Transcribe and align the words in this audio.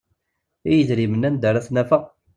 I 0.69 0.71
yidrimen 0.77 1.27
anda 1.27 1.45
ara 1.49 1.65
t-nafeɣ? 1.65 2.03